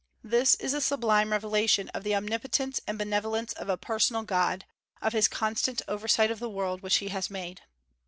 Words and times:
This 0.23 0.55
is 0.55 0.73
a 0.73 0.81
sublime 0.81 1.31
revelation 1.31 1.89
of 1.89 2.03
the 2.03 2.15
omnipotence 2.15 2.81
and 2.87 2.97
benevolence 2.97 3.53
of 3.53 3.69
a 3.69 3.77
personal 3.77 4.23
God, 4.23 4.65
of 4.99 5.13
his 5.13 5.27
constant 5.27 5.83
oversight 5.87 6.31
of 6.31 6.39
the 6.39 6.49
world 6.49 6.81
which 6.81 6.95
he 6.95 7.09
has 7.09 7.29
made. 7.29 7.61